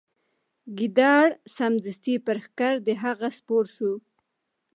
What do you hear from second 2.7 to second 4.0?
د هغه سپور سو